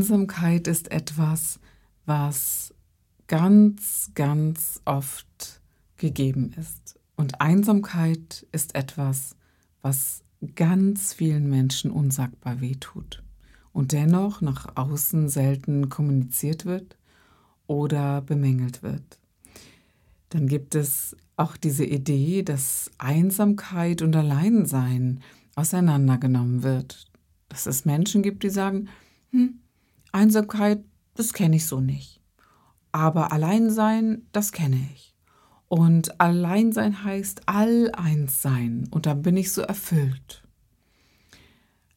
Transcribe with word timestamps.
Einsamkeit 0.00 0.66
ist 0.66 0.90
etwas, 0.92 1.60
was 2.06 2.72
ganz, 3.26 4.10
ganz 4.14 4.80
oft 4.86 5.60
gegeben 5.98 6.54
ist. 6.58 6.98
Und 7.16 7.42
Einsamkeit 7.42 8.46
ist 8.50 8.74
etwas, 8.74 9.36
was 9.82 10.22
ganz 10.56 11.12
vielen 11.12 11.50
Menschen 11.50 11.90
unsagbar 11.90 12.62
wehtut 12.62 13.22
und 13.74 13.92
dennoch 13.92 14.40
nach 14.40 14.74
außen 14.74 15.28
selten 15.28 15.90
kommuniziert 15.90 16.64
wird 16.64 16.96
oder 17.66 18.22
bemängelt 18.22 18.82
wird. 18.82 19.18
Dann 20.30 20.46
gibt 20.46 20.74
es 20.74 21.14
auch 21.36 21.58
diese 21.58 21.84
Idee, 21.84 22.42
dass 22.42 22.90
Einsamkeit 22.96 24.00
und 24.00 24.16
Alleinsein 24.16 25.20
auseinandergenommen 25.56 26.62
wird. 26.62 27.04
Dass 27.50 27.66
es 27.66 27.84
Menschen 27.84 28.22
gibt, 28.22 28.44
die 28.44 28.50
sagen, 28.50 28.88
hm, 29.32 29.60
Einsamkeit, 30.12 30.84
das 31.14 31.32
kenne 31.32 31.56
ich 31.56 31.66
so 31.66 31.80
nicht. 31.80 32.20
Aber 32.92 33.32
Alleinsein, 33.32 34.26
das 34.32 34.52
kenne 34.52 34.80
ich. 34.94 35.14
Und 35.68 36.20
Alleinsein 36.20 37.04
heißt 37.04 37.42
All-Eins 37.46 38.42
sein. 38.42 38.88
Und 38.90 39.06
da 39.06 39.14
bin 39.14 39.36
ich 39.36 39.52
so 39.52 39.62
erfüllt. 39.62 40.42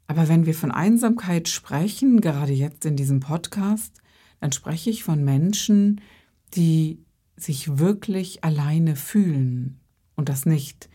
Aber 0.07 0.27
wenn 0.27 0.45
wir 0.45 0.53
von 0.53 0.71
Einsamkeit 0.71 1.47
sprechen, 1.47 2.21
gerade 2.21 2.53
jetzt 2.53 2.85
in 2.85 2.95
diesem 2.95 3.19
Podcast, 3.19 4.01
dann 4.39 4.51
spreche 4.51 4.89
ich 4.89 5.03
von 5.03 5.23
Menschen, 5.23 6.01
die 6.53 6.99
sich 7.35 7.79
wirklich 7.79 8.43
alleine 8.43 8.95
fühlen. 8.95 9.79
Und 10.15 10.29
das 10.29 10.45
nicht 10.45 10.89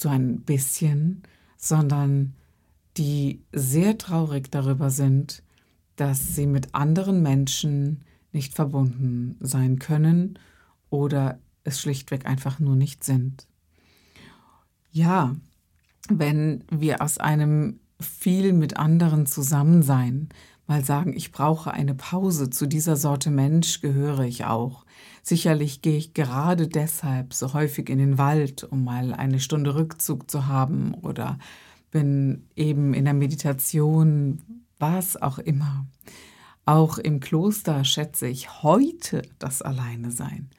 so 0.00 0.08
ein 0.08 0.40
bisschen, 0.40 1.22
sondern 1.58 2.34
die 2.96 3.42
sehr 3.52 3.98
traurig 3.98 4.50
darüber 4.50 4.90
sind, 4.90 5.42
dass 5.96 6.34
sie 6.34 6.46
mit 6.46 6.74
anderen 6.74 7.22
Menschen 7.22 8.04
nicht 8.32 8.54
verbunden 8.54 9.36
sein 9.40 9.78
können 9.78 10.38
oder 10.90 11.38
es 11.64 11.80
schlichtweg 11.80 12.26
einfach 12.26 12.58
nur 12.58 12.76
nicht 12.76 13.04
sind. 13.04 13.46
Ja, 14.90 15.36
wenn 16.08 16.64
wir 16.70 17.02
aus 17.02 17.18
einem 17.18 17.80
viel 18.00 18.52
mit 18.52 18.76
anderen 18.76 19.26
Zusammensein 19.26 20.28
mal 20.66 20.84
sagen, 20.84 21.12
ich 21.14 21.32
brauche 21.32 21.72
eine 21.72 21.94
Pause, 21.94 22.50
zu 22.50 22.66
dieser 22.66 22.96
Sorte 22.96 23.30
Mensch 23.30 23.80
gehöre 23.80 24.20
ich 24.20 24.44
auch. 24.44 24.84
Sicherlich 25.22 25.82
gehe 25.82 25.96
ich 25.96 26.14
gerade 26.14 26.68
deshalb 26.68 27.34
so 27.34 27.52
häufig 27.52 27.88
in 27.88 27.98
den 27.98 28.18
Wald, 28.18 28.64
um 28.64 28.84
mal 28.84 29.12
eine 29.12 29.40
Stunde 29.40 29.74
Rückzug 29.74 30.30
zu 30.30 30.46
haben 30.46 30.94
oder 30.94 31.38
bin 31.90 32.46
eben 32.56 32.94
in 32.94 33.04
der 33.04 33.14
Meditation 33.14 34.61
was 34.82 35.16
auch 35.16 35.38
immer. 35.38 35.86
Auch 36.66 36.98
im 36.98 37.20
Kloster 37.20 37.84
schätze 37.84 38.26
ich 38.26 38.62
heute 38.62 39.22
das 39.38 39.62
Alleinesein. 39.62 40.50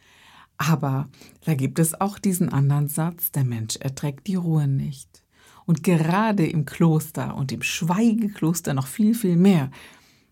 Aber 0.57 1.09
da 1.45 1.53
gibt 1.53 1.77
es 1.77 1.99
auch 1.99 2.17
diesen 2.17 2.49
anderen 2.49 2.87
Satz, 2.87 3.31
der 3.31 3.43
Mensch 3.43 3.75
erträgt 3.75 4.27
die 4.27 4.35
Ruhe 4.35 4.67
nicht. 4.67 5.23
Und 5.65 5.83
gerade 5.83 6.47
im 6.47 6.65
Kloster 6.65 7.35
und 7.35 7.51
im 7.51 7.61
Schweigekloster 7.61 8.73
noch 8.73 8.87
viel, 8.87 9.13
viel 9.13 9.35
mehr 9.35 9.69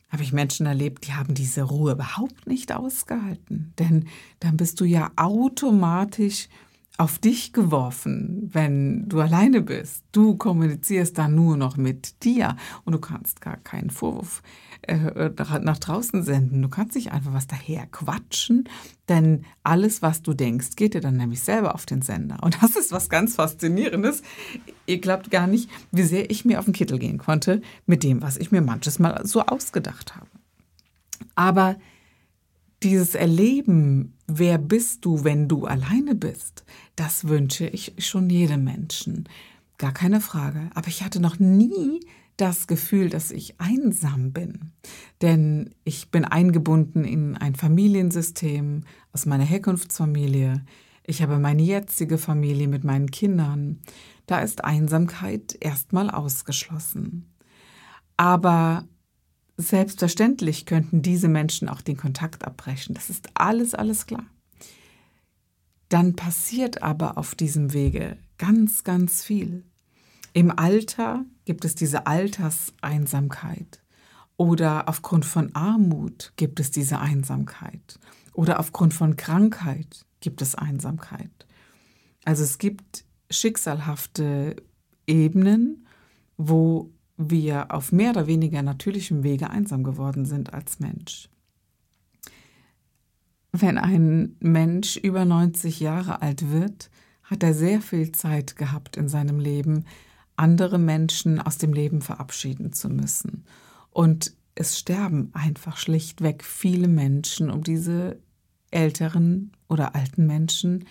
habe 0.09 0.23
ich 0.23 0.33
Menschen 0.33 0.66
erlebt, 0.66 1.07
die 1.07 1.13
haben 1.13 1.33
diese 1.33 1.63
Ruhe 1.63 1.93
überhaupt 1.93 2.47
nicht 2.47 2.73
ausgehalten. 2.73 3.73
Denn 3.79 4.07
dann 4.39 4.57
bist 4.57 4.79
du 4.81 4.85
ja 4.85 5.11
automatisch 5.16 6.49
auf 6.97 7.18
dich 7.18 7.53
geworfen, 7.53 8.50
wenn 8.53 9.07
du 9.07 9.22
alleine 9.22 9.62
bist. 9.62 10.03
Du 10.12 10.35
kommunizierst 10.35 11.18
dann 11.18 11.35
nur 11.35 11.57
noch 11.57 11.78
mit 11.78 12.24
dir 12.24 12.57
und 12.84 12.94
du 12.94 13.00
kannst 13.00 13.41
gar 13.41 13.57
keinen 13.57 13.90
Vorwurf 13.90 14.44
äh, 14.84 15.29
nach 15.62 15.79
draußen 15.79 16.22
senden. 16.24 16.62
Du 16.62 16.69
kannst 16.69 16.96
nicht 16.96 17.12
einfach 17.12 17.34
was 17.34 17.47
daher 17.47 17.88
quatschen, 17.88 18.66
denn 19.09 19.46
alles, 19.63 20.02
was 20.02 20.22
du 20.22 20.34
denkst, 20.34 20.75
geht 20.75 20.94
dir 20.94 21.02
dann 21.02 21.18
nämlich 21.18 21.41
selber 21.41 21.75
auf 21.75 21.85
den 21.85 22.02
Sender. 22.02 22.38
Und 22.41 22.62
das 22.62 22.75
ist 22.75 22.91
was 22.91 23.09
ganz 23.09 23.35
Faszinierendes. 23.35 24.22
Ihr 24.85 25.00
glaubt 25.00 25.31
gar 25.31 25.47
nicht, 25.47 25.69
wie 25.91 26.03
sehr 26.03 26.29
ich 26.29 26.46
mir 26.46 26.59
auf 26.59 26.66
den 26.66 26.73
Kittel 26.73 27.00
gehen 27.00 27.18
konnte 27.18 27.62
mit 27.85 28.03
dem, 28.03 28.22
was 28.22 28.38
ich 28.38 28.52
mir 28.52 28.62
manches 28.62 29.00
Mal 29.00 29.25
so 29.25 29.41
ausgedacht 29.41 30.16
habe. 30.16 30.28
Aber 31.35 31.78
dieses 32.84 33.16
Erleben, 33.16 34.18
wer 34.37 34.57
bist 34.57 35.05
du, 35.05 35.23
wenn 35.23 35.47
du 35.47 35.65
alleine 35.65 36.15
bist, 36.15 36.63
das 36.95 37.27
wünsche 37.27 37.67
ich 37.67 37.93
schon 37.97 38.29
jedem 38.29 38.63
Menschen. 38.63 39.27
Gar 39.77 39.93
keine 39.93 40.21
Frage. 40.21 40.69
Aber 40.73 40.87
ich 40.87 41.03
hatte 41.03 41.19
noch 41.19 41.39
nie 41.39 42.01
das 42.37 42.67
Gefühl, 42.67 43.09
dass 43.09 43.31
ich 43.31 43.59
einsam 43.59 44.31
bin. 44.31 44.71
Denn 45.21 45.75
ich 45.83 46.09
bin 46.09 46.25
eingebunden 46.25 47.03
in 47.03 47.37
ein 47.37 47.55
Familiensystem 47.55 48.83
aus 49.13 49.25
meiner 49.25 49.43
Herkunftsfamilie. 49.43 50.63
Ich 51.03 51.21
habe 51.21 51.39
meine 51.39 51.61
jetzige 51.61 52.17
Familie 52.17 52.67
mit 52.67 52.83
meinen 52.83 53.11
Kindern. 53.11 53.79
Da 54.25 54.39
ist 54.39 54.63
Einsamkeit 54.63 55.57
erstmal 55.59 56.09
ausgeschlossen. 56.09 57.31
Aber 58.17 58.87
Selbstverständlich 59.57 60.66
könnten 60.66 61.01
diese 61.01 61.28
Menschen 61.28 61.69
auch 61.69 61.81
den 61.81 61.97
Kontakt 61.97 62.45
abbrechen. 62.45 62.95
Das 62.95 63.09
ist 63.09 63.29
alles, 63.34 63.73
alles 63.73 64.06
klar. 64.07 64.25
Dann 65.89 66.16
passiert 66.16 66.81
aber 66.81 67.17
auf 67.17 67.35
diesem 67.35 67.73
Wege 67.73 68.17
ganz, 68.38 68.84
ganz 68.84 69.23
viel. 69.23 69.66
Im 70.34 70.57
Alter 70.57 71.25
gibt 71.45 71.66
es 71.66 71.75
diese 71.75 72.07
Alterseinsamkeit 72.07 73.81
oder 74.38 74.88
aufgrund 74.88 75.25
von 75.25 75.53
Armut 75.53 76.31
gibt 76.38 76.59
es 76.59 76.72
diese 76.72 77.00
Einsamkeit 77.00 78.00
oder 78.34 78.59
aufgrund 78.59 78.94
von 78.94 79.17
Krankheit 79.17 80.06
gibt 80.22 80.41
es 80.41 80.56
Einsamkeit. 80.56 81.45
Also 82.23 82.44
es 82.44 82.57
gibt 82.57 83.03
schicksalhafte 83.29 84.56
Ebenen, 85.07 85.88
wo 86.38 86.91
wir 87.29 87.73
auf 87.73 87.91
mehr 87.91 88.11
oder 88.11 88.27
weniger 88.27 88.61
natürlichem 88.61 89.23
Wege 89.23 89.49
einsam 89.49 89.83
geworden 89.83 90.25
sind 90.25 90.53
als 90.53 90.79
Mensch. 90.79 91.29
Wenn 93.51 93.77
ein 93.77 94.37
Mensch 94.39 94.97
über 94.97 95.25
90 95.25 95.79
Jahre 95.79 96.21
alt 96.21 96.51
wird, 96.51 96.89
hat 97.23 97.43
er 97.43 97.53
sehr 97.53 97.81
viel 97.81 98.11
Zeit 98.11 98.55
gehabt 98.55 98.97
in 98.97 99.09
seinem 99.09 99.39
Leben, 99.39 99.85
andere 100.35 100.77
Menschen 100.77 101.39
aus 101.39 101.57
dem 101.57 101.73
Leben 101.73 102.01
verabschieden 102.01 102.73
zu 102.73 102.89
müssen. 102.89 103.45
Und 103.89 104.33
es 104.55 104.79
sterben 104.79 105.29
einfach 105.33 105.77
schlichtweg 105.77 106.43
viele 106.43 106.87
Menschen 106.87 107.49
um 107.49 107.63
diese 107.63 108.19
älteren 108.69 109.51
oder 109.67 109.95
alten 109.95 110.25
Menschen 110.25 110.85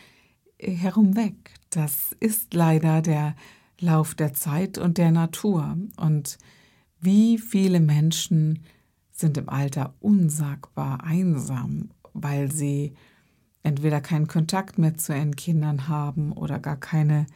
herumweg. 0.59 1.55
Das 1.71 2.15
ist 2.21 2.53
leider 2.55 3.01
der 3.03 3.35
Lauf 3.81 4.15
der 4.15 4.35
Zeit 4.35 4.79
und 4.79 4.99
der 4.99 5.11
Natur. 5.11 5.77
Und 5.97 6.39
wie 7.01 7.39
viele 7.39 7.81
Menschen 7.81 8.61
sind 9.11 9.37
im 9.37 9.49
Alter 9.49 9.95
unsagbar 10.01 11.03
einsam, 11.05 11.91
weil 12.13 12.53
sie 12.53 12.95
entweder 13.63 14.01
keinen 14.01 14.29
Kontakt 14.29 14.79
mehr 14.79 14.97
zu 14.97 15.15
ihren 15.15 15.37
Kindern 15.37 15.89
haben 15.89 16.33
oder 16.33 16.59
gar 16.59 16.77
keine, 16.77 17.27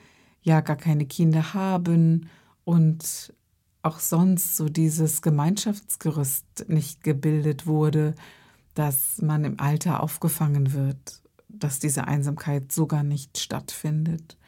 ja, 0.42 0.60
gar 0.60 0.76
keine 0.76 1.06
Kinder 1.06 1.54
haben 1.54 2.28
und 2.64 3.34
auch 3.82 3.98
sonst 4.00 4.56
so 4.56 4.69
dieses 4.70 5.20
Gemeinschaftsgerüst 5.20 6.69
nicht 6.69 7.04
gebildet 7.04 7.66
wurde, 7.66 8.14
dass 8.74 9.20
man 9.20 9.44
im 9.44 9.60
Alter 9.60 10.02
aufgefangen 10.02 10.72
wird, 10.72 11.22
dass 11.48 11.78
diese 11.78 12.08
Einsamkeit 12.08 12.72
sogar 12.72 13.02
nicht 13.02 13.38
stattfindet 13.38 14.38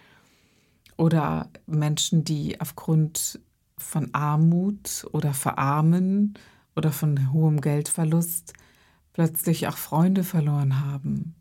oder 0.96 1.50
Menschen, 1.66 2.24
die 2.24 2.60
aufgrund 2.60 3.40
von 3.78 4.14
Armut 4.14 5.06
oder 5.12 5.34
Verarmen 5.34 6.34
oder 6.74 6.92
von 6.92 7.32
hohem 7.32 7.60
Geldverlust 7.60 8.52
plötzlich 9.12 9.68
auch 9.68 9.76
Freunde 9.76 10.24
verloren 10.24 10.84
haben 10.84 11.34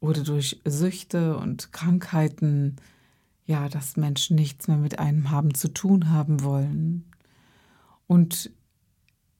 oder 0.00 0.22
durch 0.22 0.60
Süchte 0.64 1.36
und 1.36 1.72
Krankheiten, 1.72 2.76
ja, 3.44 3.68
dass 3.68 3.96
Menschen 3.96 4.36
nichts 4.36 4.68
mehr 4.68 4.76
mit 4.76 4.98
einem 4.98 5.30
haben 5.30 5.54
zu 5.54 5.68
tun 5.68 6.10
haben 6.10 6.42
wollen. 6.42 7.04
Und 8.06 8.50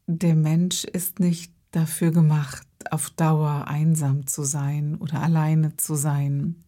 der 0.07 0.35
Mensch 0.35 0.85
ist 0.85 1.21
nicht 1.21 1.53
dafür 1.71 2.11
gemacht, 2.11 2.67
auf 2.91 3.11
Dauer 3.11 3.67
einsam 3.69 4.27
zu 4.27 4.43
sein 4.43 4.97
oder 4.97 5.23
alleine 5.23 5.77
zu 5.77 5.95
sein. 5.95 6.65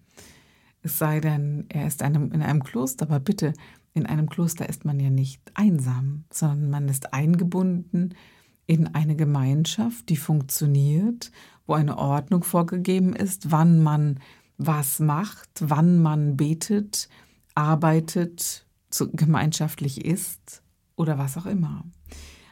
Es 0.83 0.99
sei 0.99 1.21
denn, 1.21 1.67
er 1.69 1.87
ist 1.87 2.03
einem, 2.03 2.33
in 2.33 2.43
einem 2.43 2.63
Kloster, 2.63 3.07
aber 3.07 3.21
bitte, 3.21 3.53
in 3.93 4.07
einem 4.07 4.29
Kloster 4.29 4.69
ist 4.69 4.85
man 4.85 5.01
ja 5.01 5.11
nicht 5.11 5.43
einsam, 5.55 6.25
sondern 6.31 6.71
man 6.71 6.89
ist 6.89 7.13
eingebunden 7.13 8.15
in 8.67 8.95
eine 8.95 9.17
Gemeinschaft, 9.17 10.09
die 10.09 10.17
funktioniert, 10.17 11.33
wo 11.67 11.75
eine 11.75 11.99
Ordnung 11.99 12.45
vorgegeben 12.45 13.15
ist, 13.15 13.51
wann 13.51 13.83
man 13.83 14.21
was 14.59 15.01
macht, 15.01 15.49
wann 15.61 16.01
man 16.01 16.37
betet, 16.37 17.09
arbeitet, 17.55 18.67
gemeinschaftlich 19.13 20.05
ist 20.05 20.63
oder 20.97 21.19
was 21.19 21.37
auch 21.37 21.47
immer. 21.47 21.85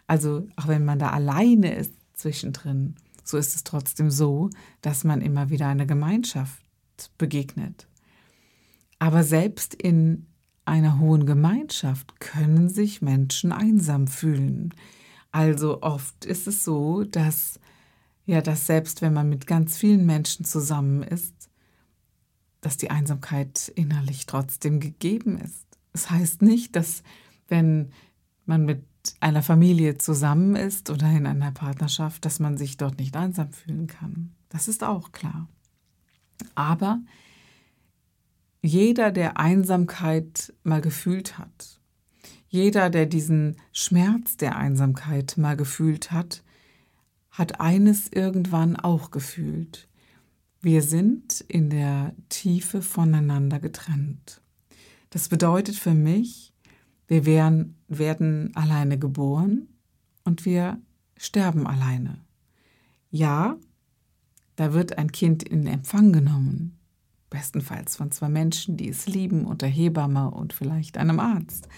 Also 0.06 0.48
auch 0.56 0.69
wenn 0.69 0.84
man 0.84 0.98
da 0.98 1.10
alleine 1.10 1.75
ist 1.75 1.92
zwischendrin, 2.14 2.96
so 3.25 3.36
ist 3.36 3.54
es 3.54 3.64
trotzdem 3.64 4.10
so, 4.10 4.48
dass 4.80 5.04
man 5.04 5.20
immer 5.20 5.50
wieder 5.50 5.69
einer 5.69 5.86
Gemeinschaft 5.86 6.62
begegnet. 7.19 7.88
Aber 8.98 9.22
selbst 9.22 9.74
in 9.74 10.26
einer 10.64 10.98
hohen 10.98 11.24
Gemeinschaft 11.26 12.20
können 12.20 12.68
sich 12.68 13.00
Menschen 13.00 13.52
einsam 13.52 14.06
fühlen. 14.06 14.74
Also 15.30 15.82
oft 15.82 16.24
ist 16.24 16.46
es 16.46 16.64
so, 16.64 17.04
dass 17.04 17.60
ja, 18.28 18.42
dass 18.42 18.66
selbst 18.66 19.00
wenn 19.00 19.14
man 19.14 19.30
mit 19.30 19.46
ganz 19.46 19.78
vielen 19.78 20.04
Menschen 20.04 20.44
zusammen 20.44 21.02
ist, 21.02 21.48
dass 22.60 22.76
die 22.76 22.90
Einsamkeit 22.90 23.72
innerlich 23.74 24.26
trotzdem 24.26 24.80
gegeben 24.80 25.38
ist. 25.38 25.64
Es 25.94 26.02
das 26.02 26.10
heißt 26.10 26.42
nicht, 26.42 26.76
dass 26.76 27.02
wenn 27.48 27.90
man 28.44 28.66
mit 28.66 28.84
einer 29.20 29.42
Familie 29.42 29.96
zusammen 29.96 30.56
ist 30.56 30.90
oder 30.90 31.10
in 31.10 31.26
einer 31.26 31.52
Partnerschaft, 31.52 32.26
dass 32.26 32.38
man 32.38 32.58
sich 32.58 32.76
dort 32.76 32.98
nicht 32.98 33.16
einsam 33.16 33.50
fühlen 33.50 33.86
kann. 33.86 34.34
Das 34.50 34.68
ist 34.68 34.84
auch 34.84 35.12
klar. 35.12 35.48
Aber 36.54 37.00
jeder, 38.60 39.10
der 39.10 39.38
Einsamkeit 39.38 40.52
mal 40.64 40.81
gefühlt 40.81 41.38
hat, 41.38 41.81
jeder, 42.49 42.90
der 42.90 43.06
diesen 43.06 43.56
Schmerz 43.72 44.37
der 44.37 44.56
Einsamkeit 44.56 45.37
mal 45.37 45.56
gefühlt 45.56 46.10
hat, 46.10 46.43
hat 47.31 47.60
eines 47.60 48.08
irgendwann 48.08 48.76
auch 48.76 49.10
gefühlt. 49.10 49.88
Wir 50.60 50.82
sind 50.82 51.44
in 51.46 51.70
der 51.70 52.14
Tiefe 52.31 52.82
voneinander 52.82 53.60
getrennt. 53.60 54.40
Das 55.11 55.28
bedeutet 55.28 55.76
für 55.76 55.94
mich, 55.94 56.52
wir 57.06 57.26
werden, 57.26 57.76
werden 57.87 58.50
alleine 58.56 58.99
geboren 58.99 59.69
und 60.25 60.44
wir 60.44 60.81
sterben 61.16 61.66
alleine. 61.66 62.20
Ja, 63.11 63.56
da 64.56 64.72
wird 64.72 64.99
ein 64.99 65.12
Kind 65.12 65.43
in 65.43 65.66
Empfang 65.66 66.12
genommen, 66.12 66.77
bestenfalls 67.30 67.96
von 67.96 68.10
zwei 68.10 68.28
Menschen, 68.28 68.76
die 68.76 68.88
es 68.88 69.06
lieben, 69.06 69.44
unter 69.44 69.66
Hebamme 69.66 70.30
und 70.30 70.52
vielleicht 70.52 70.98
einem 70.98 71.20
Arzt. 71.20 71.69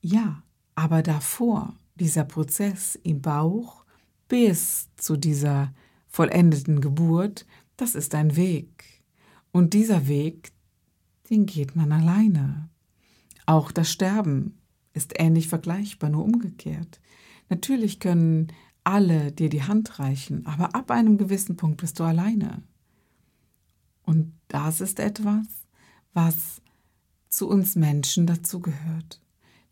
Ja, 0.00 0.42
aber 0.74 1.02
davor, 1.02 1.74
dieser 1.96 2.24
Prozess 2.24 2.98
im 3.02 3.20
Bauch 3.20 3.84
bis 4.28 4.88
zu 4.96 5.16
dieser 5.16 5.74
vollendeten 6.06 6.80
Geburt, 6.80 7.46
das 7.76 7.94
ist 7.94 8.14
ein 8.14 8.36
Weg. 8.36 8.84
Und 9.52 9.74
dieser 9.74 10.08
Weg, 10.08 10.52
den 11.28 11.46
geht 11.46 11.76
man 11.76 11.92
alleine. 11.92 12.68
Auch 13.46 13.72
das 13.72 13.90
Sterben 13.90 14.58
ist 14.92 15.14
ähnlich 15.16 15.48
vergleichbar, 15.48 16.10
nur 16.10 16.24
umgekehrt. 16.24 17.00
Natürlich 17.48 18.00
können 18.00 18.48
alle 18.84 19.32
dir 19.32 19.48
die 19.48 19.62
Hand 19.62 19.98
reichen, 19.98 20.46
aber 20.46 20.74
ab 20.74 20.90
einem 20.90 21.18
gewissen 21.18 21.56
Punkt 21.56 21.80
bist 21.80 21.98
du 22.00 22.04
alleine. 22.04 22.62
Das 24.50 24.80
ist 24.80 24.98
etwas, 24.98 25.46
was 26.12 26.60
zu 27.28 27.48
uns 27.48 27.76
Menschen 27.76 28.26
dazugehört. 28.26 29.22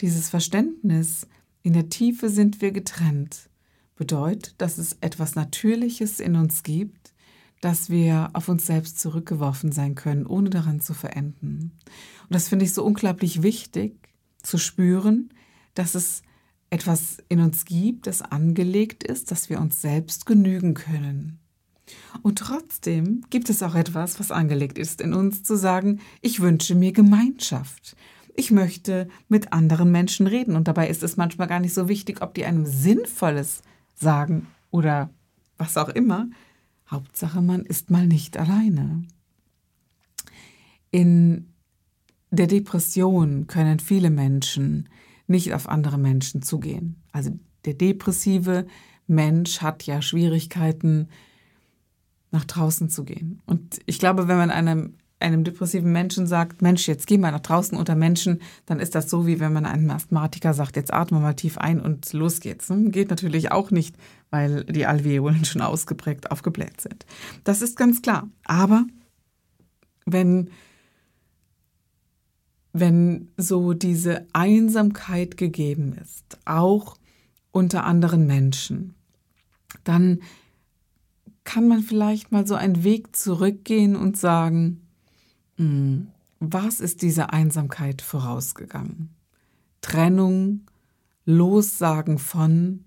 Dieses 0.00 0.30
Verständnis, 0.30 1.26
in 1.62 1.72
der 1.72 1.88
Tiefe 1.88 2.30
sind 2.30 2.60
wir 2.60 2.70
getrennt, 2.70 3.50
bedeutet, 3.96 4.54
dass 4.58 4.78
es 4.78 4.96
etwas 5.00 5.34
Natürliches 5.34 6.20
in 6.20 6.36
uns 6.36 6.62
gibt, 6.62 7.12
dass 7.60 7.90
wir 7.90 8.30
auf 8.34 8.48
uns 8.48 8.66
selbst 8.66 9.00
zurückgeworfen 9.00 9.72
sein 9.72 9.96
können, 9.96 10.24
ohne 10.24 10.48
daran 10.48 10.80
zu 10.80 10.94
verenden. 10.94 11.72
Und 12.22 12.34
das 12.34 12.48
finde 12.48 12.64
ich 12.64 12.72
so 12.72 12.84
unglaublich 12.84 13.42
wichtig 13.42 13.96
zu 14.44 14.58
spüren, 14.58 15.30
dass 15.74 15.96
es 15.96 16.22
etwas 16.70 17.18
in 17.28 17.40
uns 17.40 17.64
gibt, 17.64 18.06
das 18.06 18.22
angelegt 18.22 19.02
ist, 19.02 19.32
dass 19.32 19.50
wir 19.50 19.60
uns 19.60 19.82
selbst 19.82 20.24
genügen 20.24 20.74
können. 20.74 21.40
Und 22.22 22.38
trotzdem 22.38 23.24
gibt 23.30 23.50
es 23.50 23.62
auch 23.62 23.74
etwas, 23.74 24.18
was 24.20 24.30
angelegt 24.30 24.78
ist 24.78 25.00
in 25.00 25.14
uns, 25.14 25.42
zu 25.42 25.56
sagen, 25.56 26.00
ich 26.20 26.40
wünsche 26.40 26.74
mir 26.74 26.92
Gemeinschaft. 26.92 27.96
Ich 28.34 28.50
möchte 28.50 29.08
mit 29.28 29.52
anderen 29.52 29.90
Menschen 29.90 30.26
reden. 30.26 30.56
Und 30.56 30.68
dabei 30.68 30.88
ist 30.88 31.02
es 31.02 31.16
manchmal 31.16 31.48
gar 31.48 31.60
nicht 31.60 31.74
so 31.74 31.88
wichtig, 31.88 32.22
ob 32.22 32.34
die 32.34 32.44
einem 32.44 32.66
Sinnvolles 32.66 33.62
sagen 33.96 34.46
oder 34.70 35.10
was 35.56 35.76
auch 35.76 35.88
immer. 35.88 36.28
Hauptsache, 36.90 37.42
man 37.42 37.64
ist 37.64 37.90
mal 37.90 38.06
nicht 38.06 38.36
alleine. 38.36 39.02
In 40.90 41.52
der 42.30 42.46
Depression 42.46 43.46
können 43.46 43.80
viele 43.80 44.10
Menschen 44.10 44.88
nicht 45.26 45.52
auf 45.52 45.68
andere 45.68 45.98
Menschen 45.98 46.42
zugehen. 46.42 47.02
Also 47.12 47.38
der 47.64 47.74
depressive 47.74 48.66
Mensch 49.06 49.60
hat 49.60 49.84
ja 49.84 50.00
Schwierigkeiten, 50.00 51.08
nach 52.30 52.44
draußen 52.44 52.90
zu 52.90 53.04
gehen. 53.04 53.40
Und 53.46 53.78
ich 53.86 53.98
glaube, 53.98 54.28
wenn 54.28 54.36
man 54.36 54.50
einem, 54.50 54.94
einem 55.20 55.44
depressiven 55.44 55.92
Menschen 55.92 56.26
sagt, 56.26 56.62
Mensch, 56.62 56.86
jetzt 56.86 57.06
geh 57.06 57.18
mal 57.18 57.32
nach 57.32 57.40
draußen 57.40 57.76
unter 57.76 57.94
Menschen, 57.94 58.40
dann 58.66 58.80
ist 58.80 58.94
das 58.94 59.08
so, 59.08 59.26
wie 59.26 59.40
wenn 59.40 59.52
man 59.52 59.66
einem 59.66 59.90
Asthmatiker 59.90 60.54
sagt, 60.54 60.76
jetzt 60.76 60.92
atme 60.92 61.20
mal 61.20 61.34
tief 61.34 61.58
ein 61.58 61.80
und 61.80 62.12
los 62.12 62.40
geht's. 62.40 62.68
Hm, 62.68 62.90
geht 62.90 63.10
natürlich 63.10 63.50
auch 63.50 63.70
nicht, 63.70 63.96
weil 64.30 64.64
die 64.64 64.86
Alveolen 64.86 65.44
schon 65.44 65.62
ausgeprägt 65.62 66.30
aufgebläht 66.30 66.80
sind. 66.80 67.06
Das 67.44 67.62
ist 67.62 67.76
ganz 67.76 68.02
klar. 68.02 68.28
Aber 68.44 68.84
wenn, 70.04 70.50
wenn 72.72 73.28
so 73.36 73.72
diese 73.72 74.26
Einsamkeit 74.32 75.36
gegeben 75.36 75.94
ist, 76.00 76.38
auch 76.44 76.96
unter 77.50 77.84
anderen 77.84 78.26
Menschen, 78.26 78.94
dann 79.84 80.20
kann 81.48 81.66
man 81.66 81.80
vielleicht 81.80 82.30
mal 82.30 82.46
so 82.46 82.56
einen 82.56 82.84
Weg 82.84 83.16
zurückgehen 83.16 83.96
und 83.96 84.18
sagen, 84.18 84.86
hm, 85.56 86.08
was 86.40 86.78
ist 86.78 87.00
dieser 87.00 87.32
Einsamkeit 87.32 88.02
vorausgegangen? 88.02 89.14
Trennung, 89.80 90.66
Lossagen 91.24 92.18
von, 92.18 92.84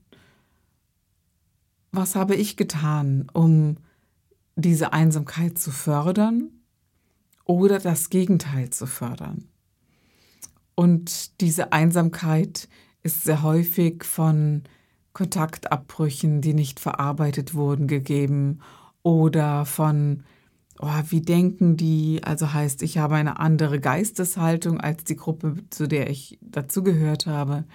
was 1.91 2.13
habe 2.13 2.35
ich 2.35 2.55
getan, 2.55 3.31
um 3.33 3.77
diese 4.55 4.93
Einsamkeit 4.93 5.57
zu 5.57 5.71
fördern 5.71 6.51
oder 7.45 7.79
das 7.79 8.11
Gegenteil 8.11 8.69
zu 8.69 8.85
fördern? 8.85 9.47
Und 10.75 11.41
diese 11.41 11.73
Einsamkeit 11.73 12.69
ist 13.01 13.23
sehr 13.23 13.41
häufig 13.41 14.03
von 14.03 14.61
Kontaktabbrüchen, 15.13 16.41
die 16.41 16.53
nicht 16.53 16.79
verarbeitet 16.79 17.53
wurden, 17.53 17.87
gegeben 17.87 18.59
oder 19.03 19.65
von, 19.65 20.23
oh, 20.79 20.87
wie 21.09 21.21
denken 21.21 21.77
die, 21.77 22.21
also 22.23 22.53
heißt, 22.53 22.81
ich 22.81 22.97
habe 22.97 23.15
eine 23.15 23.39
andere 23.39 23.79
Geisteshaltung 23.79 24.79
als 24.79 25.03
die 25.03 25.15
Gruppe, 25.15 25.57
zu 25.69 25.87
der 25.87 26.09
ich 26.09 26.39
dazugehört 26.41 27.25
habe. 27.25 27.65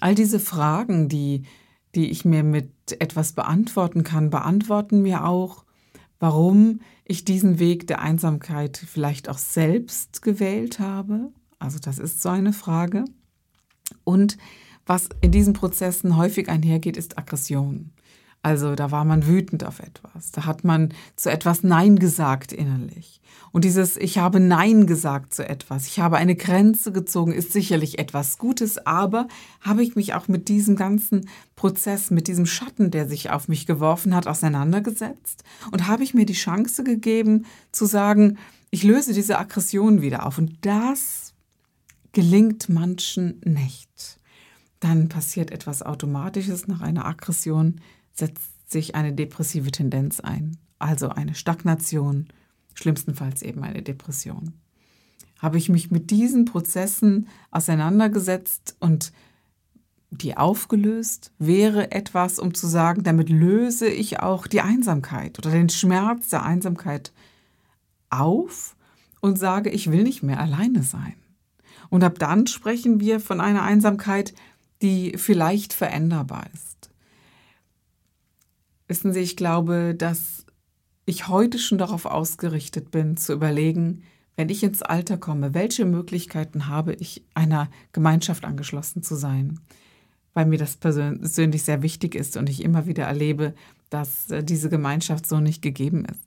All 0.00 0.14
diese 0.14 0.40
Fragen, 0.40 1.08
die, 1.08 1.42
die 1.94 2.10
ich 2.10 2.24
mir 2.24 2.44
mit 2.44 2.70
etwas 3.00 3.32
beantworten 3.32 4.04
kann, 4.04 4.30
beantworten 4.30 5.02
mir 5.02 5.24
auch, 5.24 5.64
warum 6.20 6.80
ich 7.04 7.24
diesen 7.24 7.58
Weg 7.58 7.86
der 7.86 8.00
Einsamkeit 8.00 8.76
vielleicht 8.76 9.28
auch 9.28 9.38
selbst 9.38 10.20
gewählt 10.22 10.78
habe. 10.78 11.32
Also 11.58 11.78
das 11.78 11.98
ist 11.98 12.20
so 12.20 12.28
eine 12.28 12.52
Frage. 12.52 13.04
Und 14.04 14.36
was 14.88 15.08
in 15.20 15.30
diesen 15.30 15.52
Prozessen 15.52 16.16
häufig 16.16 16.48
einhergeht, 16.48 16.96
ist 16.96 17.18
Aggression. 17.18 17.90
Also 18.42 18.74
da 18.74 18.90
war 18.90 19.04
man 19.04 19.26
wütend 19.26 19.64
auf 19.64 19.80
etwas. 19.80 20.30
Da 20.30 20.44
hat 20.44 20.64
man 20.64 20.94
zu 21.16 21.30
etwas 21.30 21.62
Nein 21.62 21.98
gesagt 21.98 22.52
innerlich. 22.52 23.20
Und 23.50 23.64
dieses 23.64 23.96
Ich 23.96 24.18
habe 24.18 24.40
Nein 24.40 24.86
gesagt 24.86 25.34
zu 25.34 25.46
etwas, 25.46 25.86
ich 25.86 26.00
habe 26.00 26.16
eine 26.16 26.36
Grenze 26.36 26.92
gezogen, 26.92 27.32
ist 27.32 27.52
sicherlich 27.52 27.98
etwas 27.98 28.38
Gutes, 28.38 28.86
aber 28.86 29.26
habe 29.60 29.82
ich 29.82 29.96
mich 29.96 30.14
auch 30.14 30.28
mit 30.28 30.48
diesem 30.48 30.76
ganzen 30.76 31.28
Prozess, 31.56 32.10
mit 32.10 32.28
diesem 32.28 32.46
Schatten, 32.46 32.90
der 32.90 33.08
sich 33.08 33.30
auf 33.30 33.48
mich 33.48 33.66
geworfen 33.66 34.14
hat, 34.14 34.26
auseinandergesetzt? 34.26 35.44
Und 35.72 35.88
habe 35.88 36.04
ich 36.04 36.14
mir 36.14 36.26
die 36.26 36.34
Chance 36.34 36.84
gegeben 36.84 37.46
zu 37.72 37.86
sagen, 37.86 38.38
ich 38.70 38.82
löse 38.82 39.14
diese 39.14 39.38
Aggression 39.38 40.02
wieder 40.02 40.26
auf. 40.26 40.38
Und 40.38 40.58
das 40.60 41.32
gelingt 42.12 42.68
manchen 42.68 43.40
nicht 43.44 44.17
dann 44.80 45.08
passiert 45.08 45.50
etwas 45.50 45.82
Automatisches. 45.82 46.68
Nach 46.68 46.80
einer 46.80 47.06
Aggression 47.06 47.80
setzt 48.12 48.70
sich 48.70 48.94
eine 48.94 49.12
depressive 49.12 49.70
Tendenz 49.70 50.20
ein, 50.20 50.56
also 50.78 51.08
eine 51.08 51.34
Stagnation, 51.34 52.28
schlimmstenfalls 52.74 53.42
eben 53.42 53.64
eine 53.64 53.82
Depression. 53.82 54.54
Habe 55.38 55.58
ich 55.58 55.68
mich 55.68 55.90
mit 55.90 56.10
diesen 56.10 56.44
Prozessen 56.44 57.28
auseinandergesetzt 57.50 58.76
und 58.80 59.12
die 60.10 60.36
aufgelöst, 60.36 61.32
wäre 61.38 61.92
etwas, 61.92 62.38
um 62.38 62.54
zu 62.54 62.66
sagen, 62.66 63.02
damit 63.02 63.28
löse 63.28 63.88
ich 63.88 64.20
auch 64.20 64.46
die 64.46 64.62
Einsamkeit 64.62 65.38
oder 65.38 65.50
den 65.50 65.68
Schmerz 65.68 66.28
der 66.28 66.44
Einsamkeit 66.44 67.12
auf 68.08 68.74
und 69.20 69.38
sage, 69.38 69.70
ich 69.70 69.90
will 69.90 70.02
nicht 70.02 70.22
mehr 70.22 70.40
alleine 70.40 70.82
sein. 70.82 71.14
Und 71.90 72.04
ab 72.04 72.18
dann 72.18 72.46
sprechen 72.46 73.00
wir 73.00 73.20
von 73.20 73.40
einer 73.40 73.62
Einsamkeit, 73.62 74.34
die 74.82 75.14
vielleicht 75.16 75.72
veränderbar 75.72 76.46
ist. 76.52 76.90
Wissen 78.86 79.12
Sie, 79.12 79.20
ich 79.20 79.36
glaube, 79.36 79.94
dass 79.96 80.46
ich 81.04 81.28
heute 81.28 81.58
schon 81.58 81.78
darauf 81.78 82.06
ausgerichtet 82.06 82.90
bin, 82.90 83.16
zu 83.16 83.32
überlegen, 83.32 84.02
wenn 84.36 84.48
ich 84.50 84.62
ins 84.62 84.82
Alter 84.82 85.18
komme, 85.18 85.52
welche 85.52 85.84
Möglichkeiten 85.84 86.68
habe 86.68 86.94
ich, 86.94 87.24
einer 87.34 87.68
Gemeinschaft 87.92 88.44
angeschlossen 88.44 89.02
zu 89.02 89.16
sein? 89.16 89.60
Weil 90.32 90.46
mir 90.46 90.58
das 90.58 90.76
persönlich 90.76 91.64
sehr 91.64 91.82
wichtig 91.82 92.14
ist 92.14 92.36
und 92.36 92.48
ich 92.48 92.62
immer 92.62 92.86
wieder 92.86 93.04
erlebe, 93.04 93.54
dass 93.90 94.30
äh, 94.30 94.44
diese 94.44 94.68
Gemeinschaft 94.68 95.26
so 95.26 95.40
nicht 95.40 95.60
gegeben 95.60 96.04
ist. 96.04 96.22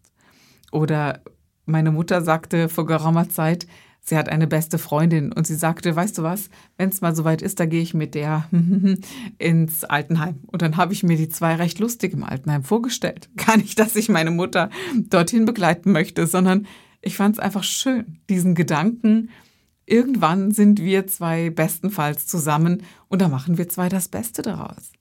Oder 0.72 1.22
meine 1.66 1.92
Mutter 1.92 2.22
sagte 2.22 2.68
vor 2.68 2.86
geraumer 2.86 3.30
Zeit, 3.30 3.68
sie 4.04 4.18
hat 4.18 4.30
eine 4.30 4.48
beste 4.48 4.78
Freundin 4.78 5.32
und 5.32 5.48
sie 5.48 5.56
sagte, 5.56 5.96
weißt 5.96 6.18
du 6.18 6.24
was, 6.24 6.50
wenn 6.78 6.90
es 6.90 7.02
mal 7.02 7.16
soweit 7.16 7.42
ist, 7.42 7.60
da 7.60 7.66
gehe 7.66 7.82
ich 7.82 7.94
mit 7.94 8.16
der 8.16 8.50
ins 9.38 9.84
Altenheim. 9.84 10.40
Und 10.48 10.62
dann 10.62 10.78
habe 10.78 10.94
ich 10.94 11.04
mir 11.04 11.18
die 11.18 11.30
zwei 11.30 11.56
recht 11.56 11.80
lustig 11.80 12.14
im 12.14 12.24
Altenheim 12.24 12.64
vorgestellt. 12.64 13.30
Gar 13.38 13.58
nicht, 13.58 13.80
dass 13.80 13.96
ich 13.96 14.10
meine 14.10 14.32
Mutter 14.32 14.70
dorthin 15.10 15.46
begleiten 15.46 15.92
möchte, 15.92 16.28
sondern 16.28 16.68
ich 17.02 17.16
fand 17.16 17.36
es 17.36 17.40
einfach 17.40 17.64
schön, 17.64 18.20
diesen 18.30 18.56
Gedanken, 18.56 19.30
irgendwann 19.86 20.52
sind 20.52 20.80
wir 20.80 21.08
zwei 21.08 21.50
bestenfalls 21.50 22.28
zusammen 22.28 22.84
und 23.08 23.22
da 23.22 23.28
machen 23.28 23.58
wir 23.58 23.70
zwei 23.70 23.90
das 23.90 24.08
Beste 24.08 24.42
daraus. 24.42 24.92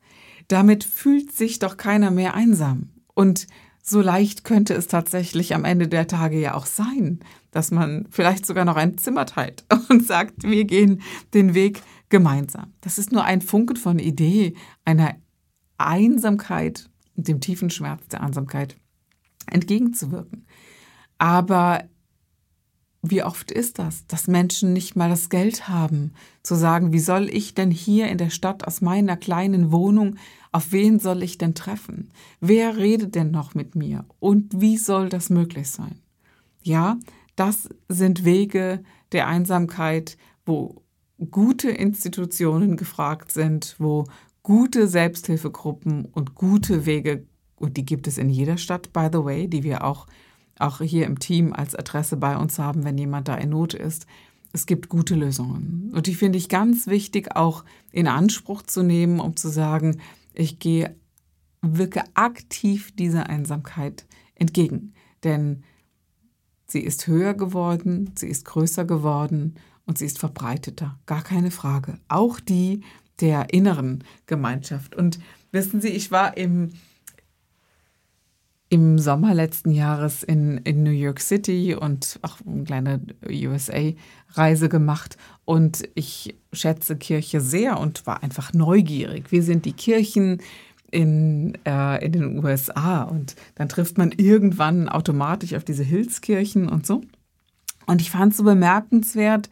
Damit 0.49 0.85
fühlt 0.85 1.33
sich 1.33 1.59
doch 1.59 1.77
keiner 1.77 2.11
mehr 2.11 2.35
einsam. 2.35 2.91
Und 3.15 3.47
so 3.91 4.01
leicht 4.01 4.45
könnte 4.45 4.75
es 4.75 4.87
tatsächlich 4.87 5.55
am 5.55 5.65
Ende 5.65 5.89
der 5.89 6.07
Tage 6.07 6.41
ja 6.41 6.55
auch 6.55 6.67
sein, 6.67 7.21
dass 7.51 7.71
man 7.71 8.07
vielleicht 8.11 8.47
sogar 8.47 8.65
noch 8.65 8.77
ein 8.77 8.97
Zimmer 8.97 9.27
teilt 9.27 9.65
und 9.89 10.07
sagt, 10.07 10.45
wir 10.45 10.65
gehen 10.65 11.03
den 11.35 11.55
Weg 11.55 11.83
gemeinsam. 12.09 12.73
Das 12.81 12.99
ist 12.99 13.13
nur 13.13 13.25
ein 13.25 13.43
Funken 13.43 13.77
von 13.77 13.99
Idee 13.99 14.55
einer 14.85 15.17
Einsamkeit, 15.77 16.89
dem 17.17 17.41
tiefen 17.41 17.71
Schmerz 17.71 18.07
der 18.09 18.23
Einsamkeit 18.23 18.77
entgegenzuwirken. 19.47 20.47
Aber 21.19 21.85
wie 23.03 23.23
oft 23.23 23.51
ist 23.51 23.79
das, 23.79 24.07
dass 24.07 24.27
Menschen 24.27 24.73
nicht 24.73 24.95
mal 24.95 25.09
das 25.09 25.31
Geld 25.31 25.69
haben, 25.69 26.13
zu 26.43 26.55
sagen, 26.55 26.93
wie 26.93 26.99
soll 26.99 27.29
ich 27.31 27.55
denn 27.55 27.71
hier 27.71 28.09
in 28.09 28.19
der 28.19 28.31
Stadt 28.31 28.67
aus 28.67 28.81
meiner 28.81 29.17
kleinen 29.17 29.73
Wohnung, 29.73 30.17
auf 30.53 30.73
wen 30.73 30.99
soll 30.99 31.23
ich 31.23 31.39
denn 31.39 31.55
treffen? 31.55 32.11
Wer 32.41 32.77
redet 32.77 33.15
denn 33.15 33.31
noch 33.31 33.55
mit 33.55 33.75
mir? 33.75 34.05
Und 34.19 34.61
wie 34.61 34.77
soll 34.77 35.09
das 35.09 35.31
möglich 35.31 35.71
sein? 35.71 36.01
Ja, 36.63 36.99
das 37.37 37.71
sind 37.89 38.25
Wege 38.25 38.83
der 39.13 39.29
Einsamkeit, 39.29 40.19
wo 40.45 40.83
gute 41.31 41.71
Institutionen 41.71 42.77
gefragt 42.77 43.33
sind, 43.33 43.77
wo 43.79 44.05
gute 44.43 44.89
Selbsthilfegruppen 44.89 46.07
und 46.07 46.35
gute 46.35 46.85
Wege, 46.85 47.25
und 47.57 47.77
die 47.77 47.85
gibt 47.85 48.07
es 48.07 48.19
in 48.19 48.29
jeder 48.29 48.59
Stadt, 48.59 48.93
by 48.93 49.09
the 49.13 49.25
way, 49.25 49.49
die 49.49 49.63
wir 49.63 49.85
auch 49.85 50.07
auch 50.61 50.81
hier 50.81 51.07
im 51.07 51.19
Team 51.19 51.53
als 51.53 51.75
Adresse 51.75 52.17
bei 52.17 52.37
uns 52.37 52.59
haben, 52.59 52.85
wenn 52.85 52.99
jemand 52.99 53.29
da 53.29 53.35
in 53.35 53.51
Not 53.51 53.75
ist. 53.75 54.07
Es 54.53 54.67
gibt 54.67 54.89
gute 54.89 55.15
Lösungen. 55.15 55.93
Und 55.95 56.07
die 56.07 56.15
finde 56.15 56.39
ich 56.39 56.49
ganz 56.49 56.87
wichtig 56.87 57.37
auch 57.37 57.65
in 57.93 58.09
Anspruch 58.09 58.63
zu 58.63 58.83
nehmen, 58.83 59.21
um 59.21 59.37
zu 59.37 59.49
sagen, 59.49 60.01
ich 60.35 60.59
gehe, 60.59 60.97
wirke 61.63 62.03
aktiv 62.15 62.95
dieser 62.97 63.29
Einsamkeit 63.29 64.07
entgegen. 64.35 64.95
Denn 65.23 65.63
sie 66.67 66.81
ist 66.81 67.07
höher 67.07 67.35
geworden, 67.35 68.13
sie 68.17 68.29
ist 68.29 68.45
größer 68.45 68.85
geworden 68.85 69.55
und 69.87 69.99
sie 69.99 70.07
ist 70.07 70.19
verbreiteter. 70.19 70.99
Gar 71.07 71.23
keine 71.23 71.51
Frage. 71.51 71.99
Auch 72.09 72.41
die 72.41 72.83
der 73.21 73.53
inneren 73.53 74.05
Gemeinschaft. 74.27 74.95
Und 74.97 75.21
wissen 75.53 75.81
Sie, 75.81 75.89
ich 75.89 76.11
war 76.11 76.37
im 76.37 76.71
im 78.71 79.01
Sommer 79.01 79.35
letzten 79.35 79.73
Jahres 79.73 80.23
in, 80.23 80.59
in 80.59 80.85
New 80.85 80.93
York 80.93 81.21
City 81.21 81.75
und 81.75 82.21
auch 82.23 82.37
eine 82.47 82.63
kleine 82.63 83.01
USA-Reise 83.29 84.69
gemacht. 84.69 85.19
Und 85.45 85.89
ich 85.97 86.37
schätze 86.53 86.97
Kirche 86.97 87.41
sehr 87.41 87.81
und 87.81 88.07
war 88.07 88.23
einfach 88.23 88.53
neugierig. 88.53 89.33
Wie 89.33 89.41
sind 89.41 89.65
die 89.65 89.73
Kirchen 89.73 90.41
in, 90.93 91.59
äh, 91.67 92.05
in 92.05 92.13
den 92.13 92.45
USA? 92.45 93.03
Und 93.03 93.35
dann 93.57 93.69
trifft 93.69 93.99
man 93.99 94.13
irgendwann 94.13 94.89
automatisch 94.89 95.55
auf 95.55 95.65
diese 95.65 95.83
Hilfskirchen 95.83 96.69
und 96.69 96.87
so. 96.87 97.03
Und 97.87 98.01
ich 98.01 98.13
fand 98.13 98.33
es 98.33 98.39
so 98.39 98.45
bemerkenswert, 98.45 99.51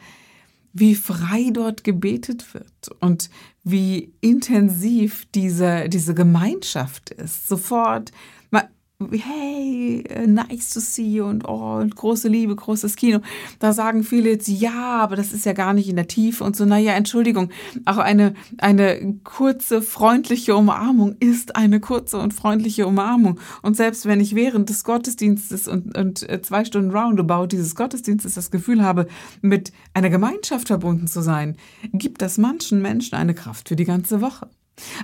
wie 0.72 0.94
frei 0.94 1.50
dort 1.52 1.82
gebetet 1.82 2.54
wird 2.54 2.96
und 3.00 3.30
wie 3.64 4.12
intensiv 4.20 5.26
diese, 5.34 5.88
diese 5.88 6.14
Gemeinschaft 6.14 7.10
ist. 7.10 7.48
Sofort 7.48 8.12
hey, 9.12 10.02
äh, 10.08 10.26
nice 10.26 10.70
to 10.70 10.80
see 10.80 11.06
you 11.06 11.24
und 11.24 11.44
oh, 11.46 11.84
große 11.86 12.28
Liebe, 12.28 12.56
großes 12.56 12.96
Kino. 12.96 13.20
Da 13.60 13.72
sagen 13.72 14.02
viele 14.02 14.30
jetzt, 14.30 14.48
ja, 14.48 14.98
aber 14.98 15.14
das 15.14 15.32
ist 15.32 15.46
ja 15.46 15.52
gar 15.52 15.72
nicht 15.72 15.88
in 15.88 15.96
der 15.96 16.08
Tiefe 16.08 16.42
und 16.42 16.56
so, 16.56 16.64
naja, 16.64 16.94
Entschuldigung, 16.94 17.50
auch 17.84 17.98
eine, 17.98 18.34
eine 18.58 19.14
kurze, 19.22 19.82
freundliche 19.82 20.56
Umarmung 20.56 21.14
ist 21.20 21.54
eine 21.54 21.78
kurze 21.78 22.18
und 22.18 22.34
freundliche 22.34 22.86
Umarmung. 22.88 23.38
Und 23.62 23.76
selbst 23.76 24.06
wenn 24.06 24.20
ich 24.20 24.34
während 24.34 24.68
des 24.68 24.82
Gottesdienstes 24.82 25.68
und, 25.68 25.96
und 25.96 26.28
äh, 26.28 26.42
zwei 26.42 26.64
Stunden 26.64 26.90
Roundabout 26.90 27.46
dieses 27.46 27.76
Gottesdienstes 27.76 28.34
das 28.34 28.50
Gefühl 28.50 28.82
habe, 28.82 29.06
mit 29.40 29.72
einer 29.94 30.10
Gemeinschaft 30.10 30.68
verbunden 30.68 31.06
zu 31.06 31.22
sein, 31.22 31.56
gibt 31.92 32.20
das 32.20 32.36
manchen 32.36 32.82
Menschen 32.82 33.14
eine 33.14 33.34
Kraft 33.34 33.68
für 33.68 33.76
die 33.76 33.84
ganze 33.84 34.20
Woche. 34.20 34.48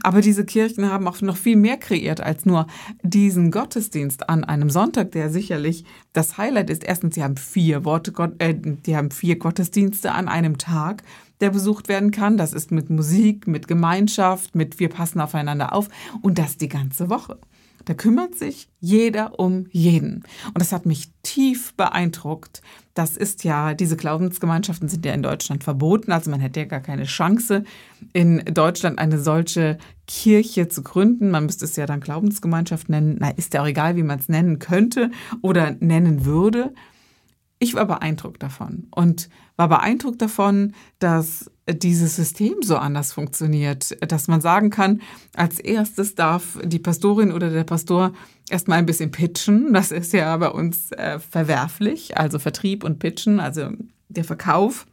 Aber 0.03 0.21
diese 0.21 0.45
Kirchen 0.45 0.91
haben 0.91 1.09
auch 1.09 1.21
noch 1.21 1.37
viel 1.37 1.57
mehr 1.57 1.77
kreiert 1.77 2.21
als 2.21 2.47
nur 2.47 2.67
diesen 3.03 3.51
Gottesdienst 3.51 4.29
an 4.29 4.45
einem 4.45 4.71
Sonntag, 4.71 5.13
der 5.13 5.31
sicherlich 5.31 5.85
das 6.13 6.39
Highlight 6.39 6.71
ist. 6.71 6.85
Erstens, 6.85 7.15
sie 7.15 7.23
haben 7.23 7.37
vier 7.37 7.85
Worte, 7.85 8.13
äh, 8.39 8.55
die 8.55 8.97
haben 8.97 9.11
vier 9.11 9.39
Gottesdienste 9.39 10.13
an 10.13 10.29
einem 10.29 10.59
Tag, 10.59 11.03
der 11.41 11.51
besucht 11.51 11.89
werden 11.89 12.11
kann. 12.11 12.37
Das 12.37 12.53
ist 12.53 12.71
mit 12.71 12.91
Musik, 12.91 13.47
mit 13.47 13.69
Gemeinschaft, 13.69 14.55
mit 14.55 14.79
wir 14.79 14.89
passen 14.89 15.21
aufeinander 15.21 15.73
auf 15.73 15.89
und 16.23 16.39
das 16.39 16.57
die 16.57 16.69
ganze 16.69 17.11
Woche. 17.11 17.39
Da 17.85 17.95
kümmert 17.95 18.35
sich 18.35 18.69
jeder 18.81 19.39
um 19.39 19.67
jeden. 19.71 20.25
Und 20.49 20.59
das 20.59 20.73
hat 20.73 20.87
mich 20.87 21.13
tief 21.23 21.75
beeindruckt. 21.75 22.63
Das 22.95 23.17
ist 23.17 23.45
ja, 23.45 23.75
diese 23.75 23.97
Glaubensgemeinschaften 23.97 24.89
sind 24.89 25.05
ja 25.05 25.13
in 25.13 25.23
Deutschland 25.23 25.65
verboten. 25.65 26.13
Also 26.13 26.31
man 26.31 26.41
hätte 26.41 26.61
ja 26.61 26.67
gar 26.67 26.81
keine 26.81 27.05
Chance, 27.05 27.65
in 28.13 28.45
Deutschland 28.45 28.99
eine 28.99 29.19
solche 29.19 29.79
Kirche 30.07 30.69
zu 30.69 30.83
gründen. 30.83 31.31
Man 31.31 31.47
müsste 31.47 31.65
es 31.65 31.77
ja 31.77 31.87
dann 31.87 32.01
Glaubensgemeinschaft 32.01 32.89
nennen. 32.89 33.17
Na, 33.19 33.31
ist 33.31 33.55
ja 33.55 33.63
auch 33.63 33.67
egal, 33.67 33.97
wie 33.97 34.03
man 34.03 34.19
es 34.19 34.29
nennen 34.29 34.59
könnte 34.59 35.11
oder 35.43 35.73
nennen 35.81 36.25
würde. 36.25 36.73
Ich 37.59 37.75
war 37.75 37.87
beeindruckt 37.87 38.43
davon 38.43 38.89
und 38.91 39.29
war 39.57 39.69
beeindruckt 39.69 40.21
davon, 40.21 40.75
dass 40.99 41.51
dieses 41.69 42.17
System 42.17 42.57
so 42.63 42.77
anders 42.77 43.13
funktioniert, 43.13 43.97
dass 44.11 44.29
man 44.29 44.41
sagen 44.41 44.71
kann, 44.71 45.01
als 45.35 45.59
erstes 45.59 46.15
darf 46.15 46.59
die 46.63 46.79
Pastorin 46.79 47.33
oder 47.33 47.51
der 47.51 47.65
Pastor 47.65 48.13
erstmal 48.51 48.79
ein 48.79 48.87
bisschen 48.87 49.11
pitchen. 49.11 49.73
Das 49.73 49.91
ist 49.91 50.13
ja 50.13 50.37
bei 50.37 50.51
uns 50.51 50.93
äh, 50.93 51.19
verwerflich, 51.19 52.17
also 52.19 52.39
Vertrieb 52.39 52.85
und 52.85 52.99
Pitchen, 52.99 53.41
also 53.41 53.71
der 54.09 54.25
Verkauf 54.25 54.87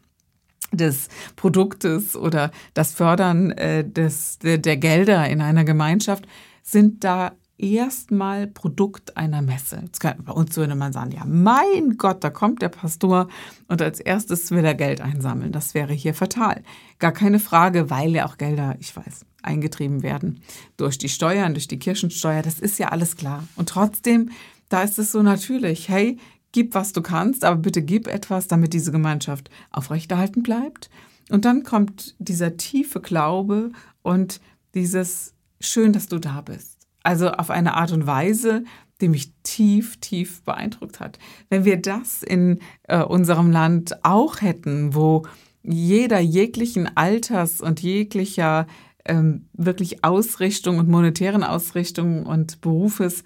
des 0.72 1.10
Produktes 1.36 2.16
oder 2.16 2.52
das 2.74 2.94
Fördern 2.94 3.52
äh, 3.52 3.84
des, 3.88 4.40
der, 4.40 4.58
der 4.58 4.78
Gelder 4.78 5.28
in 5.28 5.42
einer 5.42 5.66
Gemeinschaft 5.66 6.26
sind 6.64 7.04
da 7.04 7.34
erstmal 7.62 8.48
Produkt 8.48 9.18
einer 9.18 9.42
Messe. 9.42 9.84
bei 10.02 10.34
uns 10.34 10.58
würde 10.58 10.76
man 10.76 10.94
sagen, 10.94 11.12
ja, 11.12 11.24
mein 11.26 11.98
Gott, 11.98 12.24
da 12.24 12.30
kommt 12.30 12.62
der 12.62 12.70
Pastor 12.70 13.28
und 13.68 13.82
als 13.82 14.00
erstes 14.00 14.52
will 14.52 14.66
er 14.66 14.76
Geld 14.76 15.02
einsammeln. 15.02 15.52
Das 15.52 15.74
wäre 15.74 15.94
hier 15.94 16.14
fatal. 16.14 16.64
Gar 17.00 17.12
keine 17.12 17.40
Frage, 17.40 17.90
weil 17.90 18.12
ja 18.12 18.26
auch 18.26 18.38
Gelder, 18.38 18.76
ich 18.80 18.96
weiß, 18.96 19.26
eingetrieben 19.44 20.04
werden 20.04 20.42
durch 20.78 20.98
die 20.98 21.10
Steuern, 21.10 21.54
durch 21.54 21.68
die 21.68 21.80
Kirchensteuer. 21.80 22.42
Das 22.42 22.60
ist 22.60 22.80
ja 22.80 22.90
alles 22.90 23.16
klar. 23.16 23.48
Und 23.56 23.70
trotzdem, 23.70 24.32
da 24.70 24.84
ist 24.84 25.00
es 25.00 25.12
so 25.12 25.22
natürlich, 25.22 25.90
hey, 25.90 26.18
gib, 26.52 26.76
was 26.76 26.94
du 26.94 27.02
kannst, 27.02 27.44
aber 27.44 27.58
bitte 27.58 27.82
gib 27.82 28.08
etwas, 28.08 28.48
damit 28.48 28.74
diese 28.74 28.92
Gemeinschaft 28.92 29.50
aufrechterhalten 29.72 30.44
bleibt 30.44 30.90
Und 31.30 31.46
dann 31.46 31.64
kommt 31.64 32.16
dieser 32.20 32.58
tiefe 32.58 33.00
Glaube 33.00 33.72
und 34.02 34.42
dieses 34.74 35.34
schön, 35.60 35.94
dass 35.94 36.08
du 36.08 36.20
da 36.20 36.42
bist. 36.42 36.81
Also 37.04 37.32
auf 37.32 37.50
eine 37.50 37.76
Art 37.76 37.92
und 37.92 38.06
Weise, 38.06 38.64
die 39.02 39.08
mich 39.08 39.34
tief, 39.44 39.98
tief 39.98 40.44
beeindruckt 40.44 41.00
hat. 41.00 41.18
Wenn 41.50 41.66
wir 41.66 41.82
das 41.82 42.22
in 42.24 42.60
äh, 42.84 43.02
unserem 43.02 43.52
Land 43.52 44.04
auch 44.04 44.42
hätten, 44.42 44.94
wo 44.94 45.24
jeder 45.64 46.20
jeglichen 46.20 46.96
Alters 46.96 47.62
und 47.62 47.82
jeglicher 47.82 48.68
ähm, 49.06 49.48
wirklich 49.54 50.04
Ausrichtung 50.04 50.78
und 50.78 50.88
monetären 50.88 51.44
Ausrichtung 51.44 52.26
und 52.26 52.62
Berufes 52.62 53.24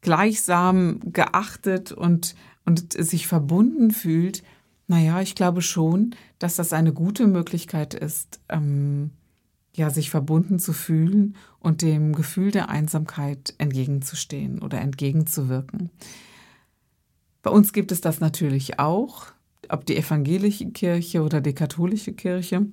gleichsam 0.00 1.00
geachtet 1.04 1.92
und, 1.92 2.34
und 2.64 2.92
sich 2.92 3.26
verbunden 3.26 3.92
fühlt, 3.92 4.42
naja, 4.88 5.20
ich 5.20 5.34
glaube 5.34 5.62
schon, 5.62 6.14
dass 6.38 6.56
das 6.56 6.72
eine 6.72 6.92
gute 6.92 7.26
Möglichkeit 7.26 7.94
ist, 7.94 8.40
ähm, 8.48 9.10
ja, 9.74 9.90
sich 9.90 10.10
verbunden 10.10 10.58
zu 10.58 10.72
fühlen 10.72 11.36
und 11.58 11.82
dem 11.82 12.14
Gefühl 12.14 12.50
der 12.50 12.68
Einsamkeit 12.68 13.54
entgegenzustehen 13.58 14.60
oder 14.60 14.80
entgegenzuwirken. 14.80 15.90
Bei 17.42 17.50
uns 17.50 17.72
gibt 17.72 17.90
es 17.90 18.00
das 18.00 18.20
natürlich 18.20 18.78
auch, 18.78 19.26
ob 19.68 19.86
die 19.86 19.96
evangelische 19.96 20.70
Kirche 20.70 21.22
oder 21.22 21.40
die 21.40 21.54
katholische 21.54 22.12
Kirche. 22.12 22.66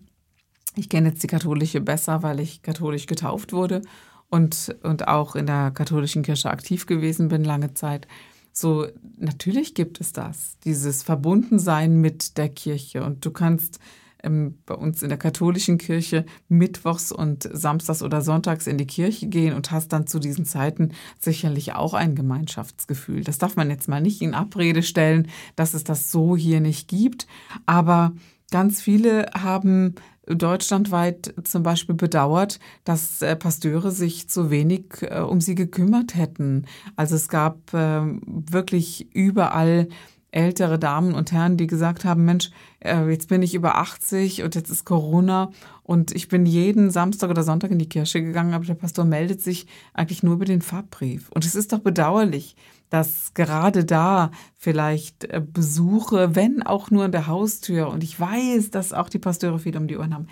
Ich 0.75 0.89
kenne 0.89 1.09
jetzt 1.09 1.23
die 1.23 1.27
katholische 1.27 1.81
besser, 1.81 2.21
weil 2.21 2.39
ich 2.39 2.61
katholisch 2.61 3.07
getauft 3.07 3.53
wurde 3.53 3.81
und, 4.29 4.75
und 4.83 5.07
auch 5.07 5.35
in 5.35 5.45
der 5.45 5.71
katholischen 5.71 6.23
Kirche 6.23 6.49
aktiv 6.49 6.85
gewesen 6.85 7.29
bin 7.29 7.43
lange 7.43 7.73
Zeit. 7.73 8.07
So, 8.51 8.87
natürlich 9.17 9.73
gibt 9.73 10.01
es 10.01 10.11
das, 10.11 10.57
dieses 10.65 11.01
Verbundensein 11.03 12.01
mit 12.01 12.37
der 12.37 12.49
Kirche. 12.49 13.03
Und 13.03 13.25
du 13.25 13.31
kannst 13.31 13.79
bei 14.21 14.75
uns 14.75 15.01
in 15.01 15.09
der 15.09 15.17
katholischen 15.17 15.77
Kirche 15.77 16.25
mittwochs 16.47 17.11
und 17.11 17.49
samstags 17.51 18.03
oder 18.03 18.21
sonntags 18.21 18.67
in 18.67 18.77
die 18.77 18.87
Kirche 18.87 19.27
gehen 19.27 19.53
und 19.53 19.71
hast 19.71 19.93
dann 19.93 20.07
zu 20.07 20.19
diesen 20.19 20.45
Zeiten 20.45 20.91
sicherlich 21.19 21.73
auch 21.73 21.93
ein 21.93 22.15
Gemeinschaftsgefühl. 22.15 23.23
Das 23.23 23.37
darf 23.37 23.55
man 23.55 23.69
jetzt 23.69 23.87
mal 23.87 24.01
nicht 24.01 24.21
in 24.21 24.33
Abrede 24.33 24.83
stellen, 24.83 25.27
dass 25.55 25.73
es 25.73 25.83
das 25.83 26.11
so 26.11 26.35
hier 26.35 26.59
nicht 26.59 26.87
gibt. 26.87 27.27
Aber 27.65 28.13
ganz 28.51 28.81
viele 28.81 29.27
haben 29.33 29.95
deutschlandweit 30.27 31.33
zum 31.43 31.63
Beispiel 31.63 31.95
bedauert, 31.95 32.59
dass 32.83 33.21
äh, 33.21 33.35
Pasteure 33.35 33.91
sich 33.91 34.29
zu 34.29 34.51
wenig 34.51 35.01
äh, 35.01 35.19
um 35.19 35.41
sie 35.41 35.55
gekümmert 35.55 36.15
hätten. 36.15 36.65
Also 36.95 37.15
es 37.15 37.29
gab 37.29 37.73
äh, 37.73 38.01
wirklich 38.25 39.07
überall 39.15 39.87
ältere 40.31 40.77
Damen 40.77 41.15
und 41.15 41.31
Herren, 41.31 41.57
die 41.57 41.67
gesagt 41.67 42.05
haben, 42.05 42.25
Mensch, 42.25 42.51
äh, 42.79 43.09
jetzt 43.09 43.29
bin 43.29 43.41
ich 43.41 43.55
über 43.55 43.77
80 43.77 44.43
und 44.43 44.55
jetzt 44.55 44.69
ist 44.69 44.85
Corona 44.85 45.51
und 45.83 46.15
ich 46.15 46.27
bin 46.27 46.45
jeden 46.45 46.91
Samstag 46.91 47.29
oder 47.29 47.43
Sonntag 47.43 47.71
in 47.71 47.79
die 47.79 47.89
Kirche 47.89 48.21
gegangen, 48.21 48.53
aber 48.53 48.65
der 48.65 48.75
Pastor 48.75 49.05
meldet 49.05 49.41
sich 49.41 49.65
eigentlich 49.93 50.21
nur 50.23 50.35
über 50.35 50.45
den 50.45 50.61
Farbbrief. 50.61 51.29
Und 51.29 51.45
es 51.45 51.55
ist 51.55 51.73
doch 51.73 51.79
bedauerlich, 51.79 52.55
dass 52.89 53.33
gerade 53.33 53.85
da 53.85 54.31
vielleicht 54.55 55.25
äh, 55.25 55.41
Besuche, 55.41 56.35
wenn 56.35 56.63
auch 56.63 56.91
nur 56.91 57.05
in 57.05 57.11
der 57.11 57.27
Haustür, 57.27 57.89
und 57.89 58.03
ich 58.03 58.19
weiß, 58.19 58.71
dass 58.71 58.93
auch 58.93 59.09
die 59.09 59.19
Pasteure 59.19 59.59
viel 59.59 59.77
um 59.77 59.87
die 59.87 59.97
Ohren 59.97 60.13
haben, 60.13 60.27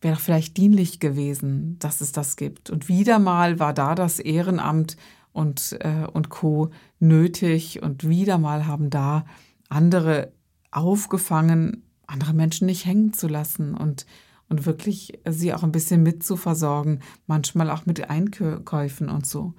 wäre 0.00 0.14
doch 0.14 0.20
vielleicht 0.20 0.56
dienlich 0.56 1.00
gewesen, 1.00 1.76
dass 1.78 2.00
es 2.00 2.12
das 2.12 2.36
gibt. 2.36 2.70
Und 2.70 2.88
wieder 2.88 3.18
mal 3.18 3.58
war 3.58 3.72
da 3.72 3.94
das 3.94 4.18
Ehrenamt 4.18 4.96
und, 5.32 5.76
äh, 5.80 6.06
und 6.12 6.28
Co. 6.28 6.70
nötig. 6.98 7.82
Und 7.82 8.08
wieder 8.08 8.38
mal 8.38 8.66
haben 8.66 8.90
da 8.90 9.24
andere 9.68 10.32
aufgefangen, 10.70 11.84
andere 12.06 12.34
Menschen 12.34 12.66
nicht 12.66 12.86
hängen 12.86 13.12
zu 13.12 13.28
lassen 13.28 13.74
und, 13.74 14.06
und 14.48 14.66
wirklich 14.66 15.20
sie 15.28 15.54
auch 15.54 15.62
ein 15.62 15.72
bisschen 15.72 16.02
mitzuversorgen, 16.02 17.00
manchmal 17.26 17.70
auch 17.70 17.86
mit 17.86 18.10
Einkäufen 18.10 19.08
und 19.08 19.26
so. 19.26 19.54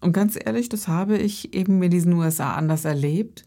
Und 0.00 0.12
ganz 0.12 0.38
ehrlich, 0.42 0.68
das 0.68 0.88
habe 0.88 1.16
ich 1.16 1.54
eben 1.54 1.82
in 1.82 1.90
diesen 1.90 2.12
USA 2.12 2.54
anders 2.54 2.84
erlebt. 2.84 3.44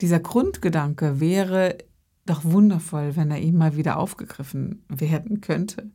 Dieser 0.00 0.20
Grundgedanke 0.20 1.20
wäre 1.20 1.78
doch 2.26 2.44
wundervoll, 2.44 3.16
wenn 3.16 3.30
er 3.30 3.38
ihm 3.38 3.56
mal 3.56 3.76
wieder 3.76 3.98
aufgegriffen 3.98 4.84
werden 4.88 5.40
könnte. 5.40 5.90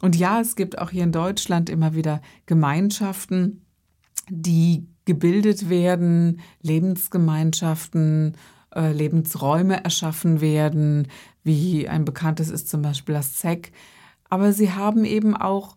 Und 0.00 0.16
ja, 0.16 0.40
es 0.40 0.56
gibt 0.56 0.78
auch 0.78 0.90
hier 0.90 1.04
in 1.04 1.12
Deutschland 1.12 1.70
immer 1.70 1.94
wieder 1.94 2.20
Gemeinschaften, 2.46 3.61
die 4.28 4.86
gebildet 5.04 5.68
werden, 5.68 6.40
Lebensgemeinschaften, 6.62 8.36
äh, 8.74 8.92
Lebensräume 8.92 9.84
erschaffen 9.84 10.40
werden, 10.40 11.08
wie 11.44 11.88
ein 11.88 12.04
bekanntes 12.04 12.50
ist 12.50 12.68
zum 12.68 12.82
Beispiel 12.82 13.14
das 13.14 13.34
ZEC. 13.34 13.72
Aber 14.30 14.52
sie 14.52 14.72
haben 14.72 15.04
eben 15.04 15.36
auch 15.36 15.74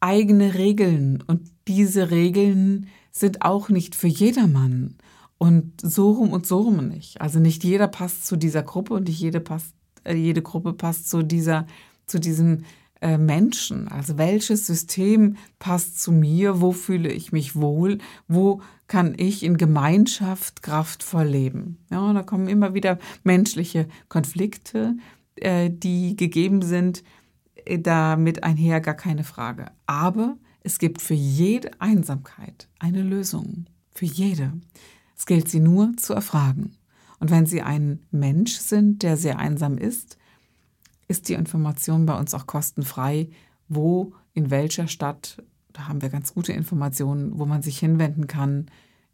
eigene 0.00 0.54
Regeln 0.54 1.22
und 1.26 1.50
diese 1.68 2.10
Regeln 2.10 2.88
sind 3.10 3.42
auch 3.42 3.68
nicht 3.68 3.94
für 3.94 4.08
jedermann. 4.08 4.96
Und 5.38 5.80
so 5.80 6.12
rum 6.12 6.30
und 6.30 6.46
so 6.46 6.60
rum 6.60 6.88
nicht. 6.88 7.20
Also 7.20 7.38
nicht 7.38 7.64
jeder 7.64 7.88
passt 7.88 8.26
zu 8.26 8.36
dieser 8.36 8.62
Gruppe 8.62 8.94
und 8.94 9.08
nicht 9.08 9.20
jede, 9.20 9.40
passt, 9.40 9.74
äh, 10.04 10.14
jede 10.14 10.42
Gruppe 10.42 10.72
passt 10.72 11.10
zu, 11.10 11.22
dieser, 11.22 11.66
zu 12.06 12.18
diesem 12.18 12.64
Menschen. 13.00 13.88
Also 13.88 14.16
welches 14.16 14.66
System 14.66 15.36
passt 15.58 16.00
zu 16.00 16.10
mir? 16.10 16.60
Wo 16.60 16.72
fühle 16.72 17.12
ich 17.12 17.32
mich 17.32 17.54
wohl? 17.54 17.98
Wo 18.28 18.62
kann 18.86 19.14
ich 19.16 19.42
in 19.42 19.56
Gemeinschaft 19.56 20.62
kraftvoll 20.62 21.26
leben? 21.26 21.78
Ja, 21.90 22.12
da 22.12 22.22
kommen 22.22 22.48
immer 22.48 22.72
wieder 22.72 22.98
menschliche 23.22 23.88
Konflikte, 24.08 24.96
äh, 25.36 25.70
die 25.70 26.16
gegeben 26.16 26.62
sind, 26.62 27.02
äh, 27.64 27.78
damit 27.78 28.42
einher 28.42 28.80
gar 28.80 28.94
keine 28.94 29.24
Frage. 29.24 29.66
Aber 29.86 30.36
es 30.60 30.78
gibt 30.78 31.02
für 31.02 31.14
jede 31.14 31.70
Einsamkeit 31.80 32.68
eine 32.78 33.02
Lösung. 33.02 33.66
Für 33.94 34.06
jede. 34.06 34.52
Es 35.16 35.26
gilt 35.26 35.48
sie 35.48 35.60
nur 35.60 35.96
zu 35.96 36.14
erfragen. 36.14 36.76
Und 37.20 37.30
wenn 37.30 37.46
Sie 37.46 37.62
ein 37.62 38.00
Mensch 38.10 38.56
sind, 38.56 39.02
der 39.02 39.16
sehr 39.16 39.38
einsam 39.38 39.78
ist, 39.78 40.18
ist 41.08 41.28
die 41.28 41.34
Information 41.34 42.06
bei 42.06 42.18
uns 42.18 42.34
auch 42.34 42.46
kostenfrei, 42.46 43.30
wo, 43.68 44.12
in 44.32 44.50
welcher 44.50 44.88
Stadt, 44.88 45.42
da 45.72 45.88
haben 45.88 46.02
wir 46.02 46.08
ganz 46.08 46.34
gute 46.34 46.52
Informationen, 46.52 47.38
wo 47.38 47.46
man 47.46 47.62
sich 47.62 47.78
hinwenden 47.78 48.26
kann, 48.26 48.66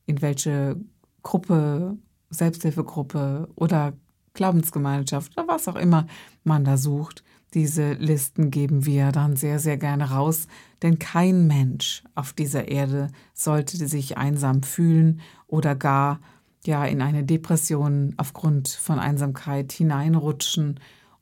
in 0.07 0.23
welche 0.23 0.77
Gruppe, 1.23 1.97
Selbsthilfegruppe 2.31 3.49
oder 3.55 3.93
Glaubensgemeinschaft 4.35 5.37
oder 5.37 5.49
was 5.49 5.69
auch 5.69 5.77
immer 5.77 6.07
man 6.45 6.65
da 6.65 6.77
sucht. 6.77 7.25
Diese 7.55 7.95
Listen 7.95 8.53
geben 8.53 8.87
wir 8.87 9.11
dann 9.11 9.35
sehr, 9.35 9.59
sehr 9.59 9.77
gerne 9.77 10.11
raus, 10.11 10.47
denn 10.83 11.01
kein 11.01 11.49
Mensch 11.49 12.05
auf 12.15 12.33
dieser 12.33 12.69
Erde 12.69 13.09
sollte 13.35 13.89
sich 13.89 14.17
einsam 14.17 14.63
fühlen 14.63 15.21
oder 15.49 15.75
gar 15.75 16.21
ja 16.65 16.85
in 16.85 17.03
eine 17.03 17.25
Depression 17.25 18.15
aufgrund 18.19 18.69
von 18.69 18.99
Einsamkeit 18.99 19.73
hineinrutschen 19.73 20.79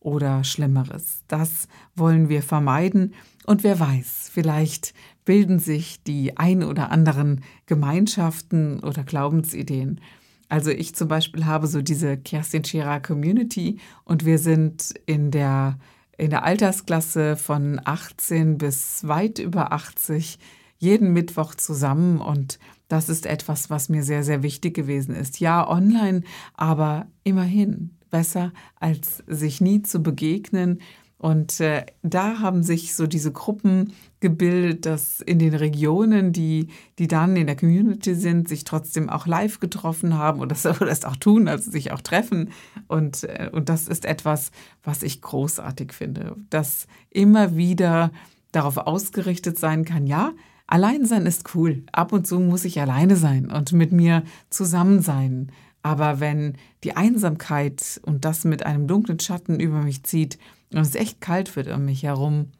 oder 0.09 0.45
Schlimmeres. 0.45 1.23
Das 1.29 1.69
wollen 1.95 2.29
wir 2.29 2.43
vermeiden. 2.43 3.15
Und 3.47 3.63
wer 3.63 3.79
weiß, 3.79 4.31
vielleicht 4.33 4.95
bilden 5.25 5.59
sich 5.59 6.03
die 6.03 6.37
ein 6.37 6.63
oder 6.63 6.91
anderen 6.91 7.43
Gemeinschaften 7.67 8.81
oder 8.81 9.05
Glaubensideen. 9.05 10.01
Also 10.49 10.71
ich 10.71 10.95
zum 10.95 11.09
Beispiel 11.09 11.45
habe 11.45 11.67
so 11.67 11.83
diese 11.83 12.17
Kerstin 12.17 12.65
Scherer 12.65 13.01
Community 13.01 13.79
und 14.05 14.25
wir 14.25 14.39
sind 14.39 14.95
in 15.05 15.31
der, 15.31 15.79
in 16.17 16.31
der 16.31 16.45
Altersklasse 16.45 17.37
von 17.37 17.81
18 17.85 18.57
bis 18.57 19.07
weit 19.07 19.39
über 19.39 19.73
80 19.73 20.39
jeden 20.79 21.13
Mittwoch 21.13 21.55
zusammen 21.55 22.21
und 22.21 22.59
das 22.89 23.11
ist 23.11 23.27
etwas, 23.27 23.69
was 23.69 23.91
mir 23.91 24.03
sehr, 24.03 24.25
sehr 24.25 24.43
wichtig 24.43 24.75
gewesen 24.75 25.15
ist. 25.15 25.41
Ja, 25.41 25.69
online, 25.69 26.23
aber 26.55 27.07
immerhin 27.23 27.98
besser, 28.11 28.53
als 28.81 29.23
sich 29.27 29.61
nie 29.61 29.83
zu 29.83 30.03
begegnen. 30.03 30.81
Und 31.19 31.59
äh, 31.59 31.85
da 32.03 32.39
haben 32.39 32.63
sich 32.63 32.95
so 32.95 33.09
diese 33.09 33.33
Gruppen 33.33 33.93
gebildet, 34.21 34.87
dass 34.87 35.21
in 35.21 35.41
den 35.41 35.55
Regionen, 35.55 36.33
die, 36.33 36.69
die 37.01 37.09
dann 37.09 37.37
in 37.37 37.49
der 37.49 37.57
Community 37.57 38.15
sind, 38.15 38.49
sich 38.49 38.63
trotzdem 38.63 39.11
auch 39.11 39.27
live 39.27 39.59
getroffen 39.59 40.17
haben 40.17 40.39
oder 40.39 40.51
das, 40.51 40.63
das 40.79 41.05
auch 41.05 41.17
tun, 41.17 41.49
also 41.49 41.71
sich 41.71 41.91
auch 41.91 42.01
treffen. 42.01 42.51
Und, 42.87 43.25
äh, 43.25 43.51
und 43.53 43.69
das 43.69 43.89
ist 43.89 44.05
etwas, 44.05 44.53
was 44.85 45.03
ich 45.03 45.21
großartig 45.21 45.93
finde, 45.93 46.37
dass 46.51 46.87
immer 47.11 47.57
wieder 47.57 48.13
darauf 48.53 48.77
ausgerichtet 48.77 49.59
sein 49.59 49.85
kann, 49.85 50.07
ja, 50.07 50.33
allein 50.69 51.05
sein 51.05 51.27
ist 51.27 51.55
cool. 51.55 51.83
Ab 51.93 52.13
und 52.13 52.27
zu 52.27 52.39
muss 52.39 52.65
ich 52.65 52.81
alleine 52.81 53.17
sein 53.17 53.51
und 53.51 53.73
mit 53.73 53.91
mir 53.93 54.23
zusammen 54.51 55.03
sein. 55.03 55.51
Aber 55.89 56.21
wenn 56.21 56.59
die 56.85 56.99
Einsamkeit 56.99 57.99
und 58.05 58.27
das 58.27 58.45
mit 58.45 58.67
einem 58.67 58.87
dunklen 58.87 59.19
Schatten 59.21 59.59
über 59.59 59.81
mich 59.81 60.03
zieht 60.03 60.39
und 60.71 60.81
es 60.81 60.95
echt 60.95 61.23
kalt 61.23 61.57
wird 61.57 61.69
um 61.69 61.87
mich 61.87 62.03
herum, 62.03 62.53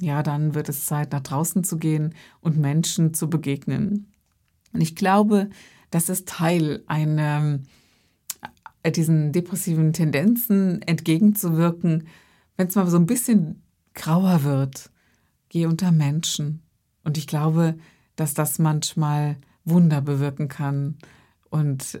ja, 0.00 0.22
dann 0.22 0.54
wird 0.54 0.70
es 0.70 0.86
Zeit, 0.86 1.12
nach 1.12 1.20
draußen 1.20 1.62
zu 1.62 1.76
gehen 1.76 2.14
und 2.40 2.56
Menschen 2.56 3.12
zu 3.12 3.28
begegnen. 3.28 4.10
Und 4.72 4.80
ich 4.80 4.96
glaube, 4.96 5.50
das 5.90 6.08
ist 6.08 6.26
Teil 6.26 6.82
einer, 6.86 7.58
äh, 8.82 8.92
diesen 8.92 9.32
depressiven 9.32 9.92
Tendenzen 9.92 10.80
entgegenzuwirken, 10.80 12.08
wenn 12.56 12.68
es 12.68 12.74
mal 12.76 12.86
so 12.86 12.96
ein 12.96 13.04
bisschen 13.04 13.62
grauer 13.92 14.42
wird, 14.42 14.90
geh 15.50 15.66
unter 15.66 15.92
Menschen. 15.92 16.62
Und 17.04 17.18
ich 17.18 17.26
glaube, 17.26 17.76
dass 18.16 18.32
das 18.32 18.58
manchmal 18.58 19.36
Wunder 19.66 20.00
bewirken 20.00 20.48
kann. 20.48 20.96
Und 21.50 22.00